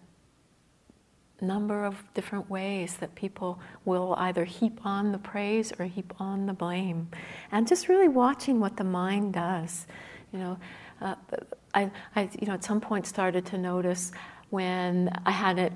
[1.41, 6.47] number of different ways that people will either heap on the praise or heap on
[6.47, 7.09] the blame,
[7.53, 9.87] and just really watching what the mind does.
[10.33, 10.59] You know,
[11.01, 11.15] uh,
[11.75, 14.13] I, I you know at some point started to notice
[14.51, 15.73] when I had it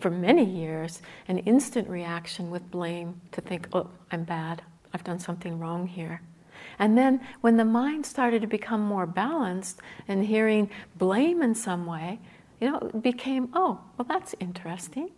[0.00, 5.18] for many years an instant reaction with blame to think, oh, I'm bad, I've done
[5.18, 6.20] something wrong here.
[6.78, 11.86] And then when the mind started to become more balanced and hearing blame in some
[11.86, 12.20] way,
[12.60, 15.10] you know, it became, oh, well, that's interesting.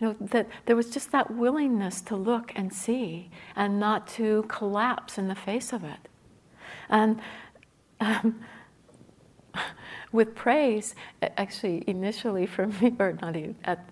[0.00, 4.44] You know, that there was just that willingness to look and see and not to
[4.48, 6.08] collapse in the face of it.
[6.88, 7.20] And
[8.00, 8.40] um,
[10.12, 13.84] with praise, actually, initially for me, or not even, at,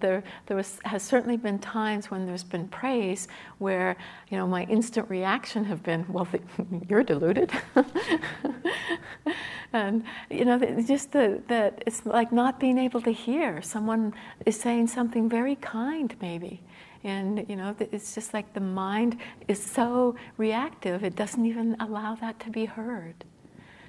[0.00, 3.28] there, there was, has certainly been times when there's been praise
[3.58, 3.96] where,
[4.30, 6.40] you know, my instant reaction have been, well, the,
[6.88, 7.50] you're deluded.
[9.72, 13.62] and, you know, just the, that it's like not being able to hear.
[13.62, 14.14] Someone
[14.46, 16.62] is saying something very kind, maybe.
[17.02, 22.14] And, you know, it's just like the mind is so reactive, it doesn't even allow
[22.16, 23.24] that to be heard.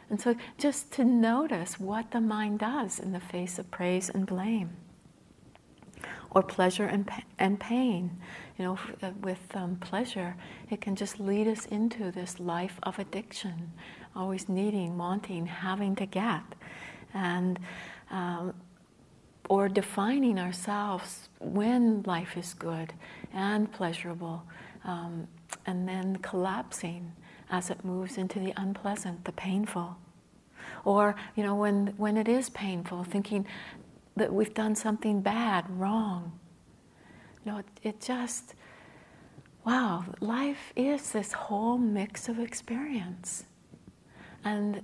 [0.10, 4.26] And so just to notice what the mind does in the face of praise and
[4.26, 4.70] blame.
[6.32, 7.10] Or pleasure and,
[7.40, 8.18] and pain.
[8.58, 10.36] You know, uh, with um, pleasure,
[10.70, 13.72] it can just lead us into this life of addiction,
[14.16, 16.44] always needing, wanting, having to get.
[17.14, 17.60] And
[18.12, 18.54] um,
[19.50, 22.94] or defining ourselves when life is good
[23.34, 24.44] and pleasurable,
[24.84, 25.28] um,
[25.66, 27.12] and then collapsing
[27.52, 29.98] as it moves into the unpleasant, the painful.
[30.84, 33.46] Or, you know, when, when it is painful, thinking
[34.16, 36.40] that we've done something bad, wrong.
[37.46, 38.56] Know, it, it just,
[39.66, 43.44] wow, life is this whole mix of experience.
[44.44, 44.82] And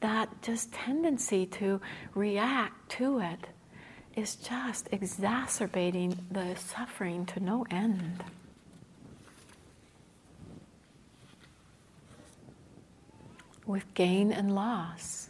[0.00, 1.80] that just tendency to
[2.14, 3.48] react to it
[4.16, 8.24] is just exacerbating the suffering to no end.
[13.66, 15.29] With gain and loss.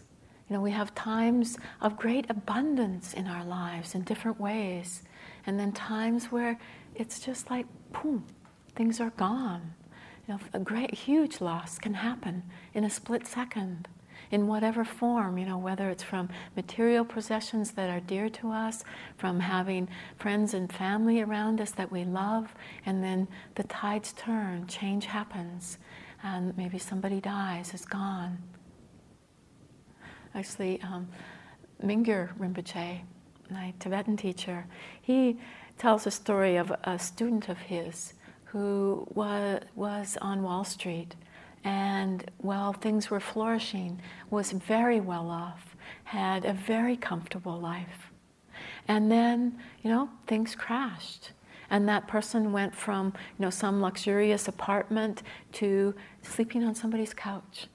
[0.50, 5.04] You know, we have times of great abundance in our lives in different ways,
[5.46, 6.58] and then times where
[6.96, 8.26] it's just like, boom,
[8.74, 9.74] things are gone.
[10.26, 12.42] You know, a great, huge loss can happen
[12.74, 13.86] in a split second
[14.32, 18.82] in whatever form, you know, whether it's from material possessions that are dear to us,
[19.16, 22.54] from having friends and family around us that we love,
[22.86, 25.78] and then the tides turn, change happens,
[26.24, 28.38] and maybe somebody dies, is gone.
[30.34, 31.08] Actually, um,
[31.84, 33.00] Mingyur Rinpoche,
[33.50, 34.66] my Tibetan teacher,
[35.00, 35.38] he
[35.78, 38.14] tells a story of a student of his
[38.44, 41.14] who was, was on Wall Street
[41.64, 44.00] and while things were flourishing,
[44.30, 48.10] was very well off, had a very comfortable life.
[48.88, 51.32] And then, you know, things crashed.
[51.68, 55.22] And that person went from, you know, some luxurious apartment
[55.52, 57.66] to sleeping on somebody's couch.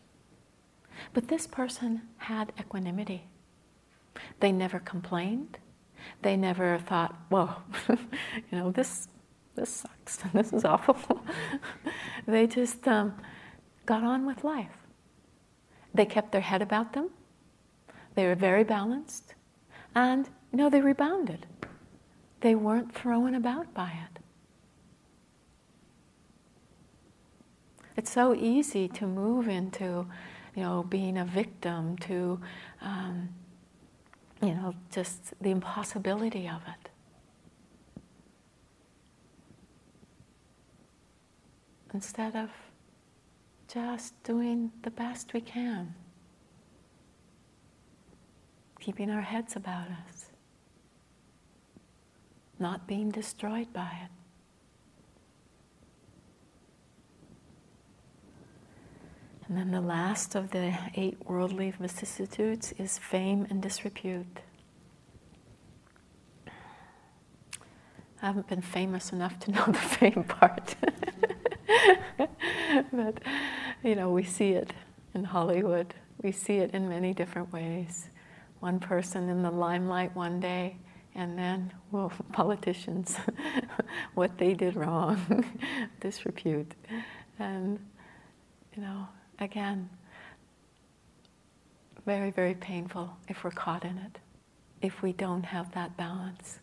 [1.14, 3.28] But this person had equanimity.
[4.39, 5.58] They never complained.
[6.22, 7.56] They never thought, whoa,
[7.89, 7.98] you
[8.52, 9.08] know, this,
[9.56, 10.20] this sucks.
[10.24, 11.24] And this is awful.
[12.28, 13.16] they just, um,
[13.86, 14.78] got on with life.
[15.93, 17.10] They kept their head about them.
[18.16, 19.36] They were very balanced.
[19.93, 21.46] And, you know, they rebounded.
[22.41, 24.20] They weren't thrown about by it.
[27.98, 30.06] It's so easy to move into,
[30.56, 32.39] you know, being a victim, to,
[32.82, 33.30] um,
[34.41, 36.89] you know, just the impossibility of it.
[41.93, 42.49] Instead of
[43.68, 45.93] just doing the best we can,
[48.80, 50.28] keeping our heads about us,
[52.60, 54.25] not being destroyed by it.
[59.48, 64.39] And then the last of the eight worldly vicissitudes is fame and disrepute.
[68.22, 70.76] I haven't been famous enough to know the fame part.
[72.91, 73.20] but,
[73.84, 74.74] you know, we see it
[75.14, 75.93] in Hollywood.
[76.24, 78.10] We see it in many different ways.
[78.62, 80.78] One person in the limelight one day,
[81.14, 83.18] and then, well, politicians,
[84.16, 85.46] what they did wrong,
[86.00, 86.74] disrepute.
[87.38, 87.80] And,
[88.76, 89.08] you know,
[89.40, 89.90] again,
[92.06, 94.20] very, very painful if we're caught in it,
[94.82, 96.60] if we don't have that balance.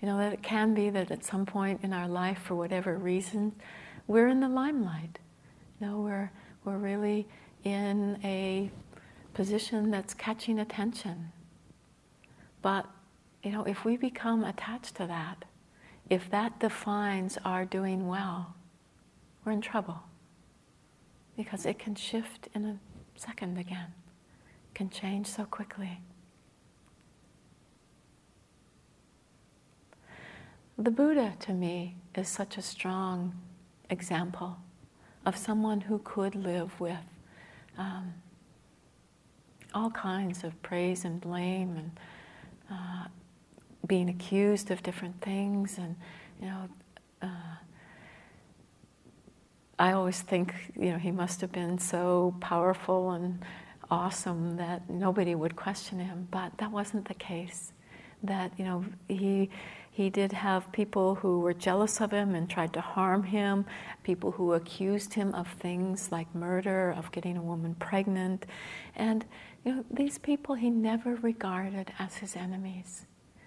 [0.00, 2.98] You know, that it can be that at some point in our life, for whatever
[2.98, 3.52] reason,
[4.08, 5.20] we're in the limelight.
[5.80, 6.32] You know, we're,
[6.64, 7.28] we're really
[7.62, 8.70] in a
[9.34, 11.30] position that's catching attention.
[12.62, 12.86] But,
[13.42, 15.44] you know, if we become attached to that,
[16.10, 18.54] if that defines our doing well,
[19.44, 20.02] we're in trouble.
[21.36, 22.78] Because it can shift in a
[23.16, 23.92] second again,
[24.74, 26.00] can change so quickly.
[30.78, 33.34] The Buddha, to me, is such a strong
[33.90, 34.56] example
[35.24, 36.96] of someone who could live with
[37.78, 38.14] um,
[39.74, 41.90] all kinds of praise and blame and
[42.70, 43.06] uh,
[43.86, 45.96] being accused of different things and
[46.40, 46.68] you know
[47.22, 47.56] uh,
[49.82, 53.44] I always think you know he must have been so powerful and
[53.90, 57.72] awesome that nobody would question him but that wasn't the case
[58.22, 59.50] that you know he
[59.90, 63.66] he did have people who were jealous of him and tried to harm him,
[64.04, 68.46] people who accused him of things like murder, of getting a woman pregnant.
[68.96, 69.26] And
[69.64, 73.04] you know, these people he never regarded as his enemies.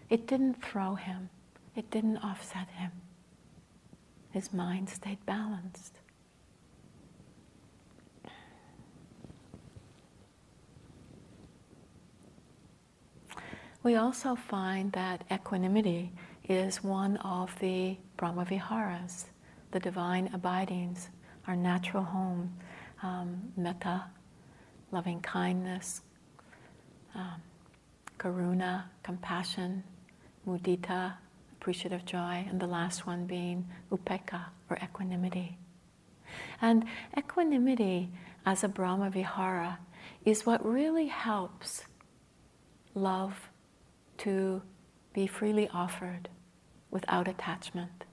[0.09, 1.29] It didn't throw him,
[1.75, 2.91] it didn't offset him.
[4.29, 6.01] His mind stayed balanced.
[13.86, 16.11] We also find that equanimity
[16.49, 19.25] is one of the Brahmaviharas,
[19.69, 21.09] the divine abidings,
[21.45, 22.51] our natural home,
[23.03, 24.05] um, metta,
[24.91, 26.01] loving kindness,
[27.13, 27.39] um,
[28.17, 29.83] karuna, compassion,
[30.47, 31.13] mudita,
[31.53, 35.59] appreciative joy, and the last one being upekkha, or equanimity.
[36.59, 38.09] And equanimity
[38.47, 39.77] as a Brahma Vihara
[40.25, 41.83] is what really helps
[42.95, 43.51] love
[44.20, 44.61] to
[45.13, 46.30] be freely offered
[46.91, 48.05] without attachment.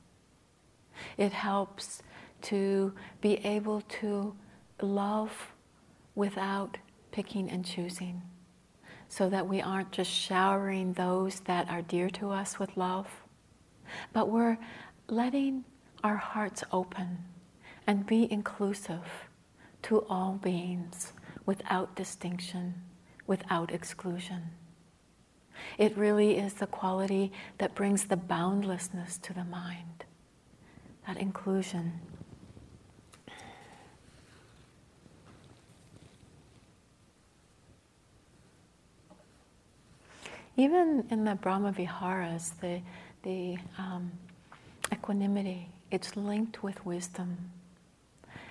[1.17, 2.03] It helps
[2.43, 4.35] to be able to
[4.81, 5.53] love
[6.15, 6.79] without
[7.13, 8.23] picking and choosing,
[9.09, 13.09] so that we aren't just showering those that are dear to us with love,
[14.13, 14.59] but we're
[15.09, 15.65] letting
[16.03, 17.19] our hearts open
[17.87, 19.29] and be inclusive
[19.83, 21.13] to all beings
[21.45, 22.75] without distinction,
[23.27, 24.43] without exclusion.
[25.79, 30.05] It really is the quality that brings the boundlessness to the mind,
[31.07, 32.01] that inclusion.
[40.57, 42.81] Even in the Brahma Viharas, the,
[43.23, 44.13] the um,
[44.93, 47.39] equanimity, it's linked with wisdom.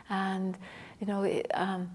[0.09, 0.57] And,
[0.99, 1.91] you know, it, um,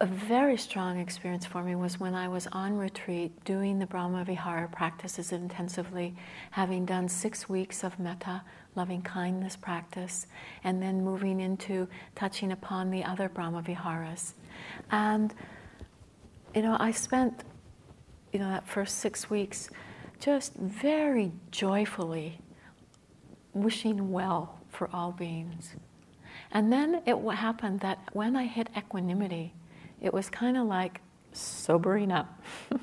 [0.00, 4.24] a very strong experience for me was when I was on retreat doing the Brahma
[4.24, 6.14] Vihara practices intensively,
[6.52, 8.42] having done six weeks of metta,
[8.76, 10.26] loving kindness practice,
[10.62, 14.34] and then moving into touching upon the other Brahma Viharas.
[14.92, 15.34] And,
[16.54, 17.42] you know, I spent,
[18.32, 19.68] you know, that first six weeks
[20.20, 22.38] just very joyfully
[23.52, 25.74] wishing well for all beings.
[26.52, 29.54] And then it happened that when I hit equanimity,
[30.02, 31.00] it was kind of like
[31.32, 32.42] sobering up.
[32.70, 32.80] it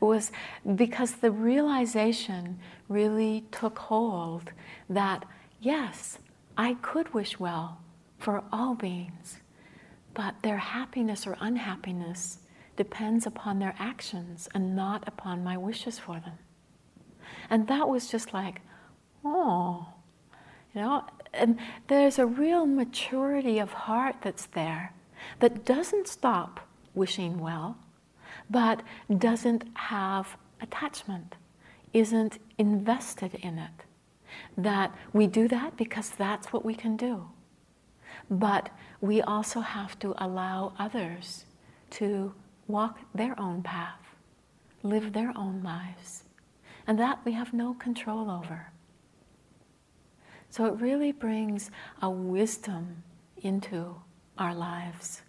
[0.00, 0.30] was
[0.76, 4.52] because the realization really took hold
[4.88, 5.24] that,
[5.60, 6.18] yes,
[6.56, 7.80] I could wish well
[8.18, 9.38] for all beings,
[10.12, 12.40] but their happiness or unhappiness
[12.76, 16.38] depends upon their actions and not upon my wishes for them.
[17.48, 18.60] And that was just like,
[19.24, 19.86] oh,
[20.74, 21.58] you know, and
[21.88, 24.92] there's a real maturity of heart that's there
[25.40, 27.78] that doesn't stop wishing well,
[28.48, 28.82] but
[29.18, 31.36] doesn't have attachment,
[31.92, 33.84] isn't invested in it.
[34.56, 37.26] That we do that because that's what we can do.
[38.30, 41.44] But we also have to allow others
[41.90, 42.34] to
[42.68, 44.14] walk their own path,
[44.82, 46.24] live their own lives.
[46.86, 48.72] And that we have no control over.
[50.48, 51.70] So it really brings
[52.02, 53.04] a wisdom
[53.42, 53.96] into
[54.40, 55.22] our lives.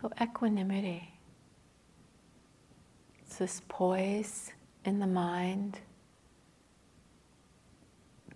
[0.00, 1.12] So, equanimity.
[3.20, 4.52] It's this poise
[4.84, 5.78] in the mind,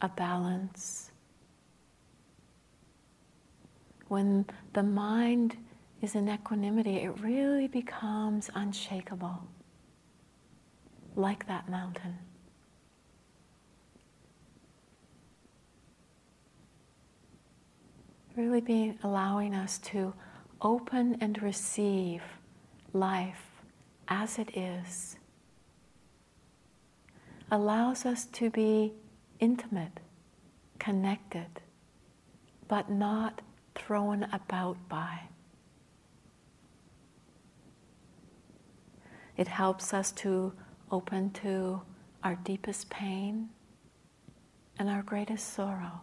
[0.01, 1.11] a balance.
[4.09, 5.57] When the mind
[6.03, 9.43] is in equanimity, it really becomes unshakable,
[11.17, 12.19] like that mountain.
[18.37, 20.13] Really being allowing us to
[20.63, 22.23] open and receive
[22.93, 23.43] life
[24.09, 25.17] as it is
[27.51, 28.93] allows us to be
[29.41, 30.01] intimate,
[30.79, 31.61] connected,
[32.69, 33.43] but not
[33.75, 35.19] thrown about by.
[39.37, 40.53] It helps us to
[40.91, 41.83] open to
[42.23, 43.49] our deepest pain
[44.79, 46.01] and our greatest sorrow.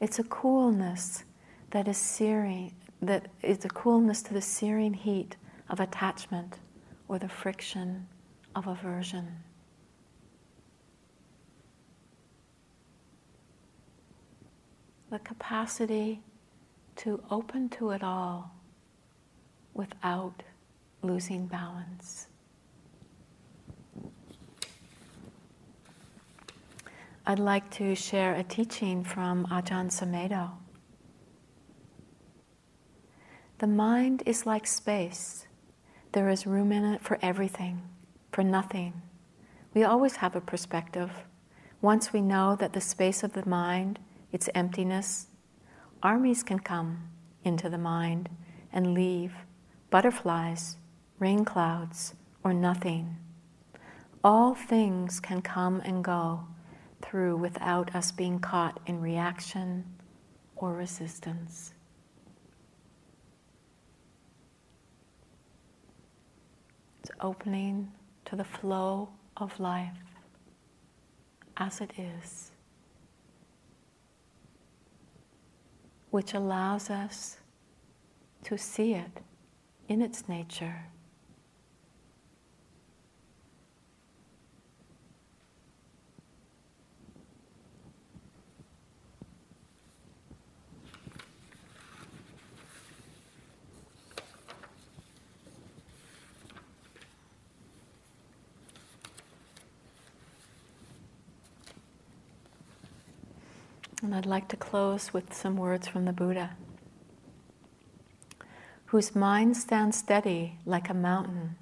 [0.00, 1.24] It's a coolness
[1.70, 5.36] that is searing, that is a coolness to the searing heat
[5.70, 6.58] of attachment
[7.08, 8.06] or the friction
[8.54, 9.26] of aversion.
[15.10, 16.20] The capacity
[16.96, 18.54] to open to it all
[19.72, 20.42] without
[21.02, 22.26] losing balance.
[27.28, 30.52] I'd like to share a teaching from Ajahn Sumedho.
[33.58, 35.48] The mind is like space.
[36.12, 37.82] There is room in it for everything
[38.30, 39.02] for nothing.
[39.74, 41.10] We always have a perspective.
[41.82, 43.98] Once we know that the space of the mind,
[44.30, 45.26] its emptiness,
[46.04, 47.08] armies can come
[47.42, 48.28] into the mind
[48.72, 49.34] and leave
[49.90, 50.76] butterflies,
[51.18, 52.14] rain clouds,
[52.44, 53.16] or nothing.
[54.22, 56.46] All things can come and go
[57.06, 59.84] through without us being caught in reaction
[60.56, 61.72] or resistance.
[67.00, 67.92] It's opening
[68.24, 69.96] to the flow of life
[71.56, 72.50] as it is,
[76.10, 77.36] which allows us
[78.44, 79.20] to see it
[79.88, 80.86] in its nature.
[104.02, 106.56] And I'd like to close with some words from the Buddha,
[108.86, 111.56] whose mind stands steady like a mountain.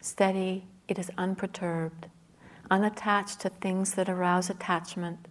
[0.00, 2.06] Steady, it is unperturbed,
[2.70, 5.28] unattached to things that arouse attachment,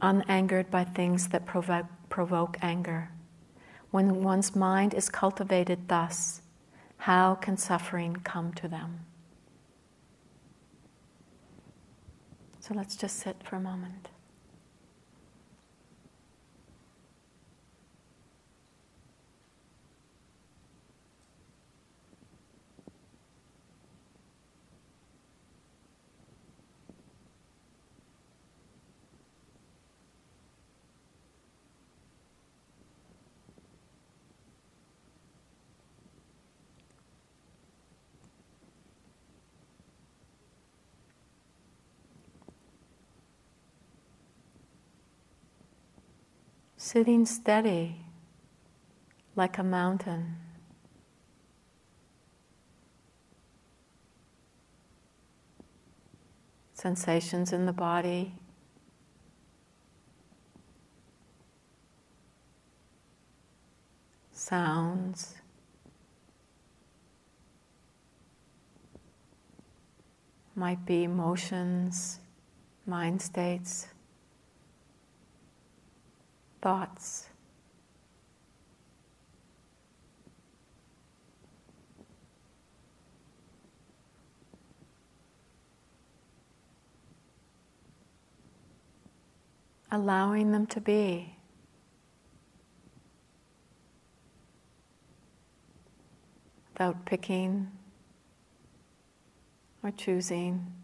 [0.00, 3.10] unangered by things that provoke, provoke anger.
[3.90, 6.40] When one's mind is cultivated thus,
[6.96, 9.00] how can suffering come to them?
[12.58, 14.08] So let's just sit for a moment.
[46.86, 47.96] Sitting steady
[49.34, 50.36] like a mountain.
[56.74, 58.32] Sensations in the body.
[64.30, 65.34] Sounds.
[70.54, 72.20] Might be emotions,
[72.86, 73.88] mind states
[76.66, 77.28] thoughts.
[89.92, 91.36] Allowing them to be.
[96.72, 97.70] Without picking
[99.84, 100.75] or choosing.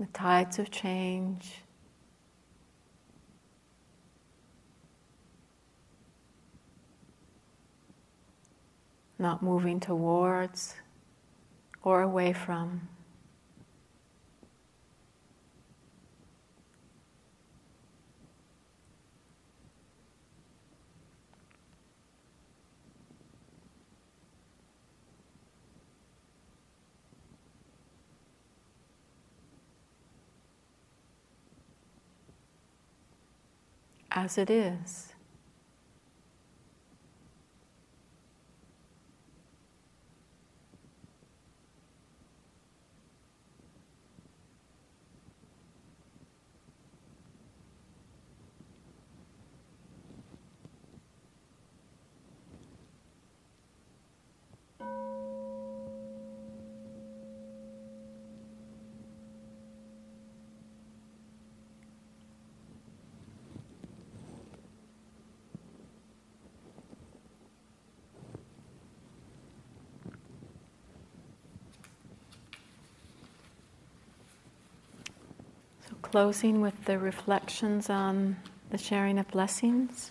[0.00, 1.60] The tides of change.
[9.18, 10.74] Not moving towards
[11.82, 12.88] or away from.
[34.10, 35.12] As it is.
[76.10, 78.36] Closing with the reflections on
[78.70, 80.10] the sharing of blessings.